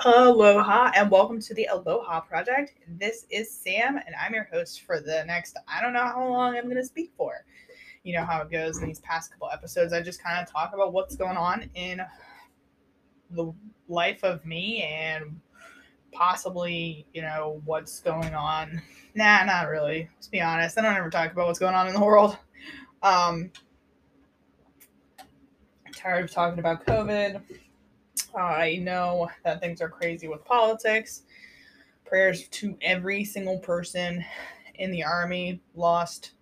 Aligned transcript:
Aloha 0.00 0.90
and 0.96 1.10
welcome 1.10 1.40
to 1.40 1.54
the 1.54 1.66
Aloha 1.66 2.20
Project. 2.20 2.74
This 2.88 3.26
is 3.30 3.50
Sam 3.52 3.98
and 3.98 4.14
I'm 4.20 4.32
your 4.32 4.48
host 4.50 4.82
for 4.82 5.00
the 5.00 5.22
next, 5.26 5.56
I 5.68 5.80
don't 5.80 5.92
know 5.92 6.04
how 6.04 6.26
long 6.28 6.56
I'm 6.56 6.64
going 6.64 6.76
to 6.76 6.84
speak 6.84 7.12
for. 7.16 7.44
You 8.02 8.16
know 8.16 8.24
how 8.24 8.40
it 8.40 8.50
goes 8.50 8.80
in 8.80 8.88
these 8.88 9.00
past 9.00 9.30
couple 9.30 9.50
episodes. 9.52 9.92
I 9.92 10.00
just 10.00 10.22
kind 10.22 10.40
of 10.40 10.50
talk 10.50 10.72
about 10.74 10.92
what's 10.92 11.14
going 11.14 11.36
on 11.36 11.68
in 11.74 12.00
the 13.30 13.52
life 13.88 14.24
of 14.24 14.44
me 14.46 14.82
and 14.82 15.38
possibly, 16.10 17.06
you 17.12 17.22
know, 17.22 17.60
what's 17.64 18.00
going 18.00 18.34
on. 18.34 18.82
Nah, 19.14 19.44
not 19.44 19.68
really. 19.68 20.08
Let's 20.16 20.28
be 20.28 20.40
honest. 20.40 20.78
I 20.78 20.82
don't 20.82 20.96
ever 20.96 21.10
talk 21.10 21.32
about 21.32 21.46
what's 21.46 21.58
going 21.58 21.74
on 21.74 21.86
in 21.86 21.94
the 21.94 22.00
world. 22.00 22.36
Um, 23.02 23.50
I'm 25.86 25.92
tired 25.92 26.24
of 26.24 26.30
talking 26.30 26.58
about 26.58 26.86
COVID. 26.86 27.42
I 28.36 28.76
know 28.76 29.30
that 29.44 29.60
things 29.60 29.80
are 29.80 29.88
crazy 29.88 30.28
with 30.28 30.44
politics. 30.44 31.22
Prayers 32.04 32.48
to 32.48 32.76
every 32.82 33.24
single 33.24 33.58
person 33.58 34.24
in 34.76 34.90
the 34.90 35.04
army, 35.04 35.62
lost, 35.74 36.32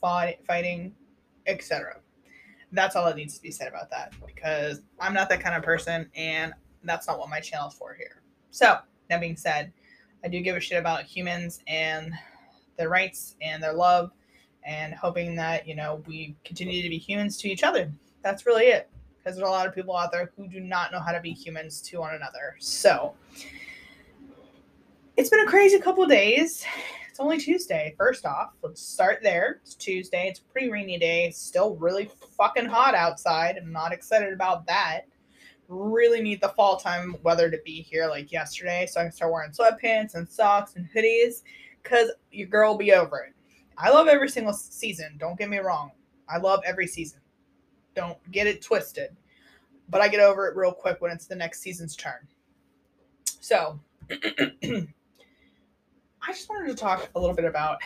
fought, 0.00 0.34
fighting, 0.46 0.94
etc. 1.46 2.00
That's 2.72 2.96
all 2.96 3.06
that 3.06 3.16
needs 3.16 3.34
to 3.36 3.42
be 3.42 3.50
said 3.50 3.68
about 3.68 3.90
that 3.90 4.12
because 4.26 4.82
I'm 5.00 5.14
not 5.14 5.28
that 5.30 5.40
kind 5.40 5.56
of 5.56 5.62
person 5.62 6.10
and 6.14 6.52
that's 6.84 7.06
not 7.06 7.18
what 7.18 7.28
my 7.28 7.40
channel 7.40 7.68
is 7.68 7.74
for 7.74 7.94
here. 7.94 8.22
So, 8.50 8.78
that 9.08 9.20
being 9.20 9.36
said, 9.36 9.72
I 10.24 10.28
do 10.28 10.40
give 10.40 10.56
a 10.56 10.60
shit 10.60 10.78
about 10.78 11.04
humans 11.04 11.60
and 11.66 12.12
their 12.76 12.88
rights 12.88 13.36
and 13.40 13.62
their 13.62 13.72
love 13.72 14.10
and 14.64 14.94
hoping 14.94 15.34
that, 15.36 15.66
you 15.66 15.74
know, 15.74 16.02
we 16.06 16.36
continue 16.44 16.82
to 16.82 16.88
be 16.88 16.98
humans 16.98 17.38
to 17.38 17.48
each 17.48 17.62
other. 17.62 17.90
That's 18.22 18.46
really 18.46 18.66
it 18.66 18.90
because 19.28 19.36
there's 19.36 19.48
a 19.48 19.52
lot 19.52 19.66
of 19.66 19.74
people 19.74 19.94
out 19.94 20.10
there 20.10 20.32
who 20.36 20.48
do 20.48 20.58
not 20.58 20.90
know 20.90 21.00
how 21.00 21.12
to 21.12 21.20
be 21.20 21.32
humans 21.32 21.82
to 21.82 22.00
one 22.00 22.14
another. 22.14 22.56
So 22.60 23.14
it's 25.18 25.28
been 25.28 25.40
a 25.40 25.46
crazy 25.46 25.78
couple 25.78 26.06
days. 26.06 26.64
It's 27.10 27.20
only 27.20 27.36
Tuesday. 27.36 27.94
First 27.98 28.24
off, 28.24 28.54
let's 28.62 28.80
start 28.80 29.18
there. 29.22 29.60
It's 29.62 29.74
Tuesday. 29.74 30.28
It's 30.28 30.40
a 30.40 30.44
pretty 30.44 30.70
rainy 30.70 30.98
day. 30.98 31.26
It's 31.26 31.38
still 31.38 31.76
really 31.76 32.10
fucking 32.38 32.64
hot 32.64 32.94
outside. 32.94 33.58
I'm 33.58 33.70
not 33.70 33.92
excited 33.92 34.32
about 34.32 34.66
that. 34.66 35.02
Really 35.68 36.22
need 36.22 36.40
the 36.40 36.48
fall 36.48 36.78
time 36.78 37.14
weather 37.22 37.50
to 37.50 37.58
be 37.66 37.82
here 37.82 38.06
like 38.06 38.32
yesterday 38.32 38.86
so 38.86 39.00
I 39.00 39.02
can 39.02 39.12
start 39.12 39.30
wearing 39.30 39.50
sweatpants 39.50 40.14
and 40.14 40.26
socks 40.26 40.76
and 40.76 40.88
hoodies 40.96 41.42
because 41.82 42.12
your 42.30 42.48
girl 42.48 42.70
will 42.70 42.78
be 42.78 42.94
over 42.94 43.18
it. 43.24 43.34
I 43.76 43.90
love 43.90 44.08
every 44.08 44.30
single 44.30 44.54
season. 44.54 45.18
Don't 45.18 45.38
get 45.38 45.50
me 45.50 45.58
wrong. 45.58 45.90
I 46.30 46.38
love 46.38 46.62
every 46.64 46.86
season. 46.86 47.20
Don't 47.98 48.30
get 48.30 48.46
it 48.46 48.62
twisted. 48.62 49.16
But 49.88 50.02
I 50.02 50.06
get 50.06 50.20
over 50.20 50.46
it 50.46 50.56
real 50.56 50.70
quick 50.70 51.00
when 51.00 51.10
it's 51.10 51.26
the 51.26 51.34
next 51.34 51.62
season's 51.62 51.96
turn. 51.96 52.28
So, 53.24 53.80
I 54.10 54.86
just 56.28 56.48
wanted 56.48 56.68
to 56.68 56.76
talk 56.76 57.10
a 57.16 57.18
little 57.18 57.34
bit 57.34 57.44
about. 57.44 57.78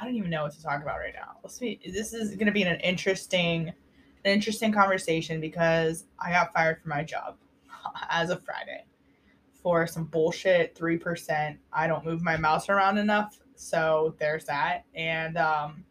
I 0.00 0.04
don't 0.06 0.14
even 0.14 0.30
know 0.30 0.44
what 0.44 0.52
to 0.52 0.62
talk 0.62 0.80
about 0.80 0.96
right 1.00 1.12
now. 1.14 1.36
Let's. 1.42 1.58
This 1.58 2.14
is 2.14 2.34
going 2.36 2.46
to 2.46 2.52
be 2.52 2.62
an 2.62 2.80
interesting, 2.80 3.68
an 4.24 4.32
interesting 4.32 4.72
conversation 4.72 5.38
because 5.38 6.06
I 6.18 6.30
got 6.30 6.54
fired 6.54 6.80
from 6.80 6.88
my 6.88 7.04
job 7.04 7.36
as 8.08 8.30
of 8.30 8.42
Friday 8.42 8.86
for 9.62 9.86
some 9.86 10.04
bullshit 10.04 10.74
three 10.74 10.96
percent. 10.96 11.58
I 11.74 11.86
don't 11.86 12.06
move 12.06 12.22
my 12.22 12.38
mouse 12.38 12.70
around 12.70 12.96
enough, 12.96 13.38
so 13.54 14.14
there's 14.18 14.46
that. 14.46 14.86
And 14.94 15.36
um, 15.36 15.84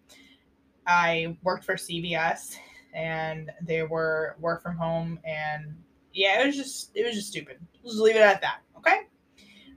I 0.87 1.37
worked 1.43 1.65
for 1.65 1.75
CVS 1.75 2.55
and 2.93 3.51
they 3.61 3.83
were 3.83 4.35
work 4.39 4.63
from 4.63 4.77
home 4.77 5.19
and 5.23 5.75
yeah, 6.13 6.41
it 6.41 6.47
was 6.47 6.55
just 6.55 6.91
it 6.95 7.05
was 7.05 7.13
just 7.15 7.27
stupid. 7.27 7.57
Just 7.83 7.99
leave 7.99 8.15
it 8.15 8.21
at 8.21 8.41
that. 8.41 8.61
Okay. 8.77 9.01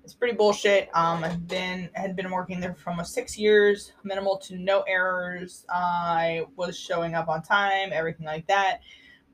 It's 0.03 0.15
pretty 0.15 0.35
bullshit. 0.35 0.89
Um, 0.95 1.23
I've 1.23 1.47
been 1.47 1.91
had 1.93 2.17
been 2.17 2.31
working 2.31 2.59
there 2.59 2.75
for 2.75 2.91
almost 2.91 3.13
six 3.13 3.39
years, 3.39 3.93
minimal 4.03 4.39
to 4.39 4.57
no 4.57 4.81
errors. 4.83 5.67
I 5.69 6.47
was 6.57 6.79
showing 6.79 7.15
up 7.15 7.29
on 7.29 7.43
time, 7.43 7.91
everything 7.93 8.27
like 8.27 8.47
that, 8.47 8.81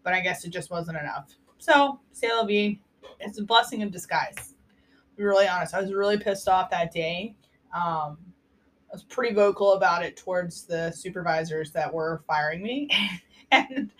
but 0.02 0.12
I 0.12 0.20
guess 0.20 0.44
it 0.44 0.50
just 0.50 0.70
wasn't 0.70 0.98
enough. 0.98 1.34
So, 1.58 2.00
say 2.12 2.28
la. 2.28 2.44
It's 3.20 3.38
a 3.38 3.44
blessing 3.44 3.80
in 3.80 3.90
disguise. 3.90 4.54
Be 5.16 5.24
really 5.24 5.48
honest, 5.48 5.74
I 5.74 5.80
was 5.80 5.92
really 5.94 6.18
pissed 6.18 6.48
off 6.48 6.70
that 6.70 6.92
day. 6.92 7.36
Um, 7.74 8.18
I 8.90 8.92
was 8.94 9.02
pretty 9.04 9.34
vocal 9.34 9.74
about 9.74 10.04
it 10.04 10.16
towards 10.16 10.64
the 10.64 10.92
supervisors 10.92 11.72
that 11.72 11.92
were 11.92 12.22
firing 12.26 12.62
me. 12.62 12.90
and 13.50 13.90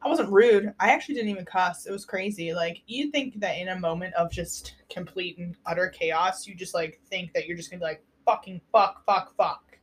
I 0.00 0.08
wasn't 0.08 0.30
rude. 0.30 0.72
I 0.78 0.90
actually 0.90 1.16
didn't 1.16 1.30
even 1.30 1.44
cuss. 1.44 1.86
It 1.86 1.92
was 1.92 2.04
crazy. 2.04 2.54
Like 2.54 2.82
you 2.86 3.10
think 3.10 3.40
that 3.40 3.58
in 3.58 3.68
a 3.68 3.78
moment 3.78 4.14
of 4.14 4.30
just 4.30 4.74
complete 4.90 5.38
and 5.38 5.56
utter 5.66 5.88
chaos, 5.88 6.46
you 6.46 6.54
just 6.54 6.74
like 6.74 7.00
think 7.10 7.32
that 7.32 7.46
you're 7.46 7.56
just 7.56 7.70
gonna 7.70 7.80
be 7.80 7.84
like 7.84 8.04
fucking 8.24 8.60
fuck, 8.70 9.04
fuck, 9.04 9.34
fuck. 9.36 9.78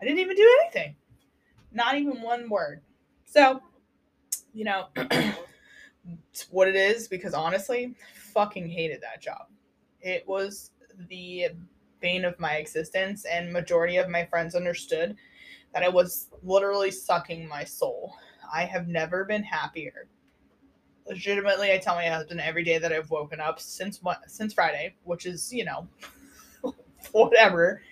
I 0.00 0.04
didn't 0.04 0.18
even 0.18 0.36
do 0.36 0.58
anything. 0.62 0.96
Not 1.72 1.96
even 1.96 2.20
one 2.20 2.48
word. 2.48 2.82
So, 3.24 3.62
you 4.52 4.64
know, 4.64 4.88
it's 4.96 6.48
what 6.50 6.68
it 6.68 6.76
is 6.76 7.08
because 7.08 7.34
honestly, 7.34 7.94
fucking 8.34 8.68
hated 8.68 9.00
that 9.02 9.22
job. 9.22 9.46
It 10.00 10.26
was 10.28 10.72
the 11.08 11.48
bane 12.06 12.24
of 12.24 12.38
my 12.38 12.54
existence 12.54 13.24
and 13.24 13.52
majority 13.52 13.96
of 13.96 14.08
my 14.08 14.24
friends 14.24 14.54
understood 14.54 15.16
that 15.74 15.82
I 15.82 15.88
was 15.88 16.28
literally 16.44 16.92
sucking 16.92 17.48
my 17.48 17.64
soul. 17.64 18.14
I 18.54 18.64
have 18.64 18.86
never 18.86 19.24
been 19.24 19.42
happier. 19.42 20.06
Legitimately, 21.08 21.72
I 21.72 21.78
tell 21.78 21.96
my 21.96 22.06
husband 22.06 22.40
every 22.40 22.62
day 22.62 22.78
that 22.78 22.92
I've 22.92 23.10
woken 23.10 23.40
up 23.40 23.58
since 23.58 24.00
since 24.28 24.54
Friday, 24.54 24.94
which 25.02 25.26
is 25.26 25.52
you 25.52 25.64
know, 25.64 25.88
whatever. 27.10 27.82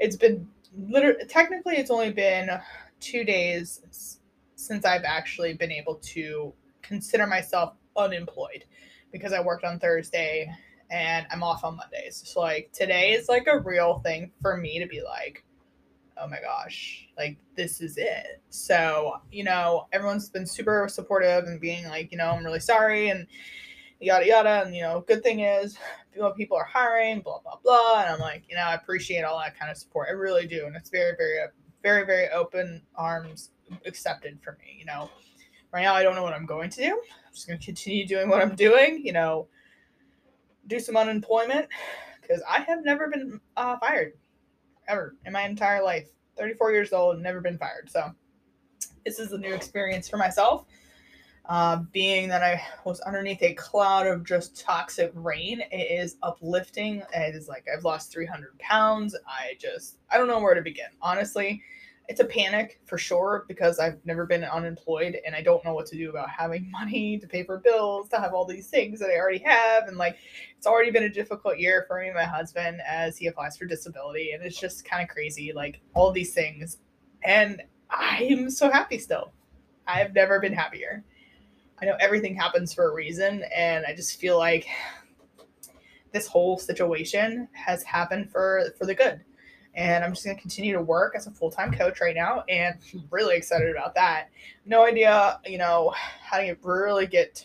It's 0.00 0.16
been 0.16 0.48
literally 0.76 1.24
technically 1.28 1.76
it's 1.76 1.92
only 1.92 2.10
been 2.10 2.50
two 2.98 3.22
days 3.22 4.18
since 4.56 4.84
I've 4.84 5.04
actually 5.04 5.54
been 5.54 5.70
able 5.70 5.94
to 6.16 6.52
consider 6.82 7.28
myself 7.28 7.74
unemployed 7.96 8.64
because 9.12 9.32
I 9.32 9.40
worked 9.40 9.62
on 9.62 9.78
Thursday 9.78 10.52
and 10.90 11.26
I'm 11.30 11.42
off 11.42 11.64
on 11.64 11.76
Mondays. 11.76 12.22
So 12.24 12.40
like 12.40 12.70
today 12.72 13.12
is 13.12 13.28
like 13.28 13.46
a 13.46 13.60
real 13.60 14.00
thing 14.00 14.30
for 14.40 14.56
me 14.56 14.78
to 14.78 14.86
be 14.86 15.02
like, 15.02 15.44
oh 16.16 16.28
my 16.28 16.40
gosh, 16.40 17.08
like 17.16 17.36
this 17.56 17.80
is 17.80 17.96
it. 17.96 18.40
So, 18.50 19.14
you 19.30 19.44
know, 19.44 19.86
everyone's 19.92 20.28
been 20.28 20.46
super 20.46 20.86
supportive 20.88 21.44
and 21.44 21.60
being 21.60 21.86
like, 21.88 22.12
you 22.12 22.18
know, 22.18 22.30
I'm 22.30 22.44
really 22.44 22.60
sorry 22.60 23.08
and 23.08 23.26
yada 24.00 24.26
yada. 24.26 24.62
And 24.64 24.74
you 24.74 24.82
know, 24.82 25.04
good 25.06 25.22
thing 25.22 25.40
is 25.40 25.78
you 26.14 26.20
know, 26.20 26.30
people 26.30 26.56
are 26.56 26.64
hiring, 26.64 27.20
blah 27.20 27.40
blah 27.40 27.58
blah. 27.62 28.02
And 28.02 28.10
I'm 28.10 28.20
like, 28.20 28.44
you 28.48 28.56
know, 28.56 28.62
I 28.62 28.74
appreciate 28.74 29.22
all 29.22 29.38
that 29.40 29.58
kind 29.58 29.70
of 29.70 29.76
support. 29.76 30.08
I 30.08 30.12
really 30.12 30.46
do. 30.46 30.66
And 30.66 30.76
it's 30.76 30.90
very, 30.90 31.14
very, 31.16 31.38
very, 31.82 32.06
very 32.06 32.28
open 32.30 32.82
arms 32.94 33.50
accepted 33.86 34.38
for 34.42 34.58
me, 34.60 34.76
you 34.78 34.84
know. 34.84 35.10
Right 35.72 35.82
now 35.82 35.94
I 35.94 36.04
don't 36.04 36.14
know 36.14 36.22
what 36.22 36.34
I'm 36.34 36.46
going 36.46 36.70
to 36.70 36.80
do. 36.80 36.92
I'm 36.92 37.32
just 37.32 37.48
gonna 37.48 37.58
continue 37.58 38.06
doing 38.06 38.28
what 38.28 38.40
I'm 38.40 38.54
doing, 38.54 39.04
you 39.04 39.12
know, 39.12 39.48
do 40.66 40.80
some 40.80 40.96
unemployment 40.96 41.68
because 42.20 42.42
I 42.48 42.60
have 42.60 42.84
never 42.84 43.08
been 43.08 43.40
uh, 43.56 43.78
fired 43.78 44.14
ever 44.88 45.16
in 45.24 45.32
my 45.32 45.42
entire 45.42 45.82
life. 45.82 46.08
34 46.36 46.72
years 46.72 46.92
old, 46.92 47.20
never 47.20 47.40
been 47.40 47.58
fired. 47.58 47.88
So 47.90 48.12
this 49.04 49.18
is 49.18 49.32
a 49.32 49.38
new 49.38 49.54
experience 49.54 50.08
for 50.08 50.16
myself. 50.16 50.66
Uh, 51.46 51.76
being 51.92 52.28
that 52.28 52.42
I 52.42 52.62
was 52.84 53.00
underneath 53.00 53.42
a 53.42 53.52
cloud 53.52 54.06
of 54.06 54.24
just 54.24 54.58
toxic 54.58 55.12
rain, 55.14 55.60
it 55.70 56.00
is 56.00 56.16
uplifting. 56.22 57.02
It 57.14 57.34
is 57.34 57.48
like 57.48 57.66
I've 57.72 57.84
lost 57.84 58.10
300 58.12 58.58
pounds. 58.58 59.14
I 59.26 59.54
just, 59.60 59.98
I 60.10 60.16
don't 60.16 60.26
know 60.26 60.40
where 60.40 60.54
to 60.54 60.62
begin. 60.62 60.86
Honestly, 61.02 61.62
it's 62.08 62.20
a 62.20 62.24
panic 62.24 62.80
for 62.84 62.98
sure 62.98 63.44
because 63.48 63.78
I've 63.78 64.04
never 64.04 64.26
been 64.26 64.44
unemployed 64.44 65.18
and 65.24 65.34
I 65.34 65.40
don't 65.40 65.64
know 65.64 65.72
what 65.72 65.86
to 65.86 65.96
do 65.96 66.10
about 66.10 66.28
having 66.28 66.70
money 66.70 67.18
to 67.18 67.26
pay 67.26 67.44
for 67.44 67.58
bills, 67.58 68.08
to 68.10 68.18
have 68.18 68.34
all 68.34 68.44
these 68.44 68.68
things 68.68 69.00
that 69.00 69.10
I 69.10 69.18
already 69.18 69.38
have. 69.38 69.88
And 69.88 69.96
like, 69.96 70.16
it's 70.56 70.66
already 70.66 70.90
been 70.90 71.04
a 71.04 71.08
difficult 71.08 71.58
year 71.58 71.84
for 71.88 72.00
me 72.00 72.06
and 72.06 72.14
my 72.14 72.24
husband 72.24 72.80
as 72.86 73.16
he 73.16 73.28
applies 73.28 73.56
for 73.56 73.64
disability. 73.64 74.32
And 74.32 74.42
it's 74.42 74.58
just 74.58 74.84
kind 74.84 75.02
of 75.02 75.08
crazy, 75.08 75.52
like 75.54 75.80
all 75.94 76.12
these 76.12 76.34
things. 76.34 76.78
And 77.22 77.62
I'm 77.90 78.50
so 78.50 78.70
happy 78.70 78.98
still. 78.98 79.32
I've 79.86 80.14
never 80.14 80.40
been 80.40 80.52
happier. 80.52 81.04
I 81.80 81.86
know 81.86 81.96
everything 82.00 82.34
happens 82.34 82.72
for 82.72 82.90
a 82.90 82.94
reason. 82.94 83.44
And 83.54 83.84
I 83.86 83.94
just 83.94 84.20
feel 84.20 84.38
like 84.38 84.66
this 86.12 86.26
whole 86.26 86.58
situation 86.58 87.48
has 87.52 87.82
happened 87.82 88.30
for, 88.30 88.72
for 88.78 88.84
the 88.86 88.94
good 88.94 89.20
and 89.74 90.04
I'm 90.04 90.12
just 90.12 90.24
going 90.24 90.36
to 90.36 90.40
continue 90.40 90.72
to 90.74 90.82
work 90.82 91.14
as 91.16 91.26
a 91.26 91.30
full 91.30 91.50
time 91.50 91.72
coach 91.72 92.00
right 92.00 92.14
now, 92.14 92.44
and 92.48 92.76
I'm 92.92 93.04
really 93.10 93.36
excited 93.36 93.70
about 93.70 93.94
that. 93.96 94.30
No 94.66 94.84
idea, 94.84 95.40
you 95.44 95.58
know, 95.58 95.92
how 96.22 96.38
to 96.38 96.56
really 96.62 97.06
get. 97.06 97.44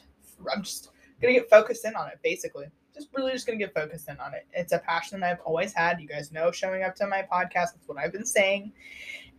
I'm 0.51 0.63
just 0.63 0.91
going 1.21 1.33
to 1.33 1.39
get 1.39 1.49
focused 1.49 1.85
in 1.85 1.95
on 1.95 2.07
it, 2.07 2.19
basically. 2.23 2.67
Just 2.93 3.09
really 3.13 3.31
just 3.31 3.47
going 3.47 3.57
to 3.57 3.65
get 3.65 3.73
focused 3.73 4.09
in 4.09 4.17
on 4.19 4.33
it. 4.33 4.47
It's 4.53 4.73
a 4.73 4.79
passion 4.79 5.23
I've 5.23 5.39
always 5.41 5.73
had. 5.73 5.99
You 5.99 6.07
guys 6.07 6.31
know, 6.31 6.51
showing 6.51 6.83
up 6.83 6.95
to 6.95 7.07
my 7.07 7.25
podcast, 7.31 7.73
that's 7.73 7.87
what 7.87 7.97
I've 7.97 8.11
been 8.11 8.25
saying, 8.25 8.71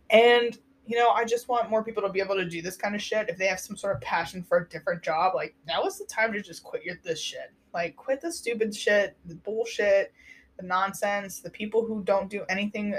and 0.09 0.57
you 0.87 0.97
know, 0.97 1.11
I 1.11 1.25
just 1.25 1.47
want 1.47 1.69
more 1.69 1.83
people 1.83 2.03
to 2.03 2.09
be 2.09 2.19
able 2.19 2.35
to 2.35 2.45
do 2.45 2.61
this 2.61 2.75
kind 2.75 2.95
of 2.95 3.01
shit. 3.01 3.29
If 3.29 3.37
they 3.37 3.45
have 3.47 3.59
some 3.59 3.77
sort 3.77 3.95
of 3.95 4.01
passion 4.01 4.43
for 4.43 4.57
a 4.57 4.69
different 4.69 5.03
job, 5.03 5.35
like 5.35 5.55
now 5.67 5.85
is 5.85 5.97
the 5.97 6.05
time 6.05 6.33
to 6.33 6.41
just 6.41 6.63
quit 6.63 6.83
your 6.83 6.97
this 7.03 7.21
shit. 7.21 7.53
Like 7.73 7.95
quit 7.95 8.19
the 8.19 8.31
stupid 8.31 8.75
shit, 8.75 9.15
the 9.25 9.35
bullshit, 9.35 10.11
the 10.57 10.65
nonsense, 10.65 11.39
the 11.39 11.49
people 11.49 11.85
who 11.85 12.03
don't 12.03 12.29
do 12.29 12.43
anything 12.49 12.95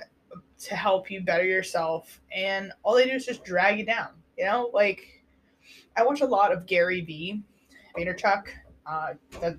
to 0.59 0.77
help 0.77 1.11
you 1.11 1.21
better 1.21 1.45
yourself, 1.45 2.21
and 2.35 2.73
all 2.83 2.95
they 2.95 3.05
do 3.05 3.13
is 3.13 3.27
just 3.27 3.45
drag 3.45 3.79
you 3.79 3.87
down. 3.87 4.09
You 4.39 4.47
know, 4.47 4.71
like 4.73 5.25
I 5.97 6.05
watch 6.05 6.21
a 6.21 6.27
lot 6.27 6.53
of 6.53 6.67
Gary 6.67 7.01
V. 7.03 7.43
Vaynerchuk. 7.97 8.45
Uh, 8.87 9.15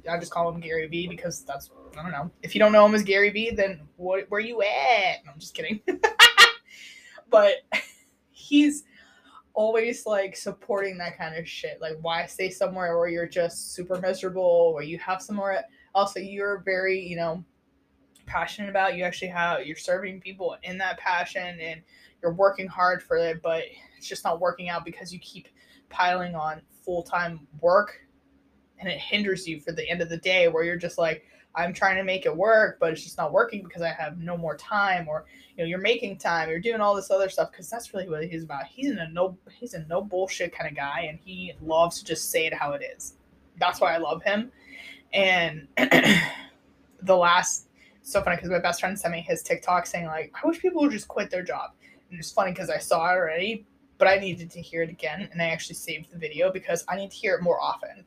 I 0.10 0.20
just 0.20 0.32
call 0.32 0.50
him 0.50 0.60
Gary 0.60 0.88
V 0.88 1.08
because 1.08 1.44
that's 1.44 1.70
I 1.98 2.02
don't 2.02 2.12
know. 2.12 2.32
If 2.42 2.56
you 2.56 2.60
don't 2.60 2.72
know 2.72 2.86
him 2.86 2.96
as 2.96 3.04
Gary 3.04 3.30
V, 3.30 3.52
then 3.52 3.82
what, 3.98 4.26
where 4.30 4.42
you 4.42 4.62
at? 4.62 5.18
I'm 5.32 5.40
just 5.40 5.54
kidding. 5.54 5.80
but 7.30 7.58
he's 8.32 8.84
always 9.54 10.06
like 10.06 10.36
supporting 10.36 10.98
that 10.98 11.18
kind 11.18 11.38
of 11.38 11.48
shit. 11.48 11.80
Like, 11.80 11.98
why 12.02 12.26
stay 12.26 12.50
somewhere 12.50 12.98
where 12.98 13.10
you're 13.10 13.28
just 13.28 13.74
super 13.74 14.00
miserable, 14.00 14.74
where 14.74 14.84
you 14.84 14.98
have 14.98 15.22
somewhere 15.22 15.64
also 15.94 16.20
you're 16.20 16.60
very, 16.66 17.00
you 17.00 17.16
know, 17.16 17.44
passionate 18.26 18.70
about. 18.70 18.96
You 18.96 19.04
actually 19.04 19.30
have 19.30 19.66
you're 19.66 19.76
serving 19.76 20.22
people 20.22 20.56
in 20.64 20.78
that 20.80 20.98
passion 20.98 21.60
and 21.60 21.82
you're 22.22 22.34
working 22.34 22.68
hard 22.68 23.04
for 23.04 23.18
it, 23.18 23.42
but 23.42 23.64
it's 23.98 24.08
just 24.08 24.24
not 24.24 24.40
working 24.40 24.70
out 24.70 24.86
because 24.86 25.14
you 25.14 25.20
keep 25.20 25.48
piling 25.90 26.36
on 26.36 26.62
full 26.84 27.04
time 27.04 27.48
work 27.62 28.00
and 28.80 28.90
it 28.90 29.00
hinders 29.00 29.48
you 29.48 29.60
for 29.60 29.72
the 29.72 29.88
end 29.90 30.02
of 30.02 30.10
the 30.10 30.18
day 30.18 30.48
where 30.48 30.64
you're 30.64 30.76
just 30.76 30.98
like, 30.98 31.24
I'm 31.56 31.74
trying 31.74 31.98
to 31.98 32.04
make 32.04 32.26
it 32.26 32.36
work, 32.36 32.78
but 32.80 32.92
it's 32.92 33.04
just 33.04 33.18
not 33.18 33.32
working 33.32 33.64
because 33.64 33.82
I 33.82 33.90
have 33.90 34.18
no 34.18 34.36
more 34.36 34.58
time, 34.58 35.08
or 35.08 35.26
you 35.56 35.64
know, 35.64 35.68
you're 35.68 35.78
making 35.80 36.18
time, 36.18 36.50
you're 36.50 36.60
doing 36.60 36.82
all 36.82 36.96
this 36.96 37.12
other 37.12 37.30
stuff 37.30 37.52
because 37.52 37.70
that's 37.70 37.94
really 37.94 38.10
what 38.10 38.24
he's 38.26 38.44
about. 38.44 38.66
He's 38.66 38.90
in 38.90 38.98
a 38.98 39.08
no, 39.10 39.38
he's 39.52 39.76
a 39.76 39.86
no 39.86 40.02
bullshit 40.02 40.56
kind 40.56 40.70
of 40.70 40.76
guy, 40.76 41.06
and 41.10 41.20
he 41.24 41.54
loves 41.62 42.00
to 42.00 42.06
just 42.06 42.32
say 42.32 42.48
it 42.48 42.54
how 42.54 42.74
it 42.74 42.82
is. 42.96 43.14
That's 43.60 43.80
why 43.80 43.94
I 43.94 43.98
love 43.98 44.24
him. 44.24 44.52
And 45.14 45.68
the 45.78 47.16
last, 47.16 47.68
so 48.04 48.22
funny 48.22 48.36
because 48.36 48.52
my 48.52 48.60
best 48.60 48.82
friend 48.82 49.00
sent 49.00 49.14
me 49.14 49.22
his 49.22 49.42
TikTok 49.42 49.86
saying 49.86 50.06
like, 50.08 50.34
I 50.42 50.48
wish 50.48 50.60
people 50.60 50.82
would 50.82 50.92
just 50.92 51.08
quit 51.08 51.32
their 51.32 51.42
job. 51.42 51.72
And 52.10 52.20
it's 52.20 52.32
funny 52.32 52.52
because 52.52 52.70
I 52.70 52.78
saw 52.78 53.10
it 53.10 53.14
already, 53.14 53.66
but 53.98 54.08
I 54.08 54.18
needed 54.18 54.52
to 54.52 54.62
hear 54.62 54.84
it 54.84 54.90
again, 54.90 55.30
and 55.32 55.42
I 55.42 55.46
actually 55.46 55.76
saved 55.76 56.12
the 56.12 56.18
video 56.18 56.52
because 56.52 56.84
I 56.88 56.98
need 56.98 57.12
to 57.12 57.18
hear 57.18 57.36
it 57.36 57.42
more 57.42 57.60
often. 57.60 58.06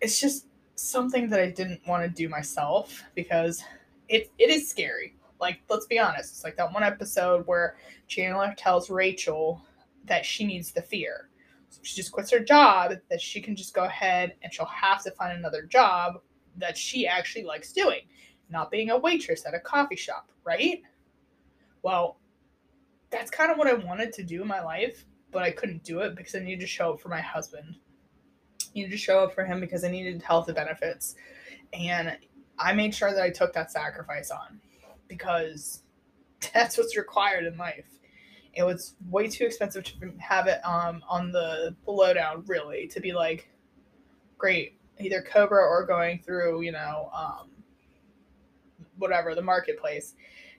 It's 0.00 0.20
just 0.20 0.46
something 0.74 1.28
that 1.30 1.40
I 1.40 1.50
didn't 1.50 1.80
want 1.86 2.04
to 2.04 2.08
do 2.08 2.28
myself 2.28 3.02
because 3.14 3.62
it 4.08 4.30
it 4.38 4.50
is 4.50 4.68
scary. 4.68 5.16
Like, 5.40 5.60
let's 5.68 5.86
be 5.86 5.98
honest. 5.98 6.34
It's 6.34 6.44
like 6.44 6.56
that 6.56 6.72
one 6.72 6.84
episode 6.84 7.46
where 7.46 7.76
Chandler 8.06 8.54
tells 8.56 8.90
Rachel 8.90 9.60
that 10.04 10.24
she 10.24 10.44
needs 10.44 10.70
the 10.70 10.82
fear. 10.82 11.30
So 11.70 11.80
she 11.82 11.96
just 11.96 12.12
quits 12.12 12.30
her 12.30 12.38
job, 12.38 12.92
that 13.08 13.20
she 13.20 13.40
can 13.40 13.56
just 13.56 13.74
go 13.74 13.84
ahead 13.84 14.34
and 14.42 14.52
she'll 14.52 14.66
have 14.66 15.02
to 15.04 15.10
find 15.12 15.36
another 15.36 15.62
job 15.62 16.20
that 16.56 16.76
she 16.76 17.06
actually 17.06 17.44
likes 17.44 17.72
doing, 17.72 18.00
not 18.50 18.70
being 18.70 18.90
a 18.90 18.98
waitress 18.98 19.46
at 19.46 19.54
a 19.54 19.60
coffee 19.60 19.96
shop, 19.96 20.28
right? 20.44 20.82
Well, 21.82 22.18
that's 23.10 23.30
kind 23.30 23.50
of 23.50 23.58
what 23.58 23.68
I 23.68 23.74
wanted 23.74 24.12
to 24.14 24.22
do 24.22 24.42
in 24.42 24.48
my 24.48 24.62
life, 24.62 25.04
but 25.30 25.42
I 25.42 25.50
couldn't 25.50 25.84
do 25.84 26.00
it 26.00 26.14
because 26.14 26.34
I 26.34 26.40
needed 26.40 26.60
to 26.60 26.66
show 26.66 26.92
up 26.92 27.00
for 27.00 27.08
my 27.08 27.20
husband 27.20 27.76
needed 28.74 28.90
to 28.90 28.96
show 28.96 29.20
up 29.20 29.34
for 29.34 29.44
him 29.44 29.60
because 29.60 29.84
I 29.84 29.90
needed 29.90 30.22
health 30.22 30.52
benefits. 30.54 31.14
And 31.72 32.16
I 32.58 32.72
made 32.72 32.94
sure 32.94 33.12
that 33.12 33.22
I 33.22 33.30
took 33.30 33.52
that 33.54 33.70
sacrifice 33.70 34.30
on 34.30 34.60
because 35.08 35.82
that's 36.54 36.76
what's 36.78 36.96
required 36.96 37.44
in 37.44 37.56
life. 37.56 37.86
It 38.54 38.64
was 38.64 38.96
way 39.08 39.28
too 39.28 39.44
expensive 39.44 39.84
to 39.84 40.12
have 40.18 40.46
it 40.46 40.60
um, 40.64 41.02
on 41.08 41.32
the 41.32 41.74
lowdown, 41.86 42.44
really, 42.46 42.86
to 42.88 43.00
be 43.00 43.12
like, 43.12 43.48
great, 44.36 44.76
either 45.00 45.22
COBRA 45.22 45.62
or 45.62 45.86
going 45.86 46.20
through, 46.20 46.62
you 46.62 46.72
know, 46.72 47.10
um, 47.14 47.50
whatever, 48.98 49.34
the 49.34 49.42
marketplace. 49.42 50.14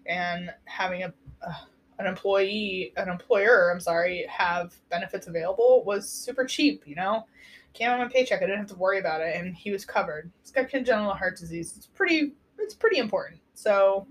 And 0.06 0.50
having 0.65 1.03
a, 1.03 1.13
uh, 1.45 1.53
an 2.00 2.07
employee, 2.07 2.94
an 2.97 3.09
employer, 3.09 3.71
I'm 3.71 3.80
sorry, 3.80 4.25
have 4.27 4.74
benefits 4.89 5.27
available 5.27 5.83
was 5.85 6.09
super 6.09 6.45
cheap, 6.45 6.83
you 6.85 6.95
know? 6.95 7.25
came 7.74 7.89
on 7.89 8.00
my 8.00 8.07
paycheck. 8.07 8.41
I 8.41 8.45
didn't 8.45 8.59
have 8.59 8.68
to 8.68 8.75
worry 8.75 9.00
about 9.00 9.21
it, 9.21 9.35
and 9.35 9.56
he 9.56 9.71
was 9.71 9.85
covered. 9.85 10.31
He's 10.41 10.51
got 10.51 10.69
congenital 10.69 11.13
heart 11.13 11.38
disease. 11.38 11.74
It's 11.75 11.88
pretty. 11.88 12.33
It's 12.59 12.75
pretty 12.75 13.00
important. 13.00 13.41
So, 13.56 14.07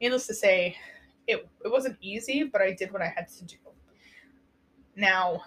needless 0.00 0.26
to 0.26 0.34
say, 0.34 0.76
it 1.26 1.48
it 1.64 1.68
wasn't 1.70 1.98
easy, 2.00 2.44
but 2.44 2.60
I 2.60 2.72
did 2.72 2.92
what 2.92 3.02
I 3.02 3.12
had 3.14 3.28
to 3.28 3.44
do. 3.44 3.56
Now, 4.96 5.44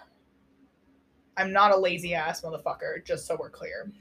I'm 1.36 1.52
not 1.52 1.72
a 1.72 1.76
lazy 1.76 2.14
ass 2.14 2.42
motherfucker. 2.42 3.04
Just 3.04 3.26
so 3.26 3.36
we're 3.38 3.50
clear. 3.50 3.92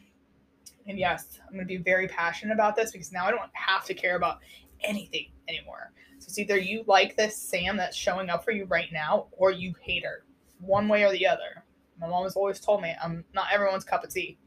And 0.88 1.00
yes, 1.00 1.40
I'm 1.48 1.54
going 1.54 1.66
to 1.66 1.68
be 1.68 1.78
very 1.78 2.08
passionate 2.08 2.54
about 2.54 2.76
this 2.76 2.92
because 2.92 3.12
now 3.12 3.26
I 3.26 3.32
don't 3.32 3.42
have 3.54 3.86
to 3.86 3.94
care 3.94 4.16
about 4.16 4.40
anything 4.82 5.28
anymore. 5.48 5.92
So 6.20 6.28
it's 6.28 6.40
either 6.40 6.58
you 6.58 6.84
like 6.88 7.16
this 7.16 7.38
Sam 7.38 7.78
that's 7.78 7.98
showing 7.98 8.30
up 8.30 8.44
for 8.44 8.52
you 8.52 8.66
right 8.66 8.90
now, 8.92 9.28
or 9.32 9.52
you 9.52 9.74
hate 9.82 10.06
her, 10.06 10.26
one 10.60 10.88
way 10.88 11.04
or 11.04 11.12
the 11.12 11.28
other. 11.28 11.64
My 12.00 12.08
mom 12.08 12.24
has 12.24 12.36
always 12.36 12.60
told 12.60 12.82
me 12.82 12.94
I'm 13.02 13.24
not 13.34 13.48
everyone's 13.52 13.84
cup 13.84 14.04
of 14.04 14.10
tea. 14.10 14.38